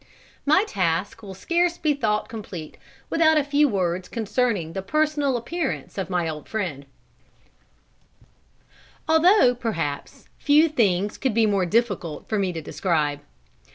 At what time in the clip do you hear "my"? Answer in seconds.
0.47-0.63, 6.09-6.27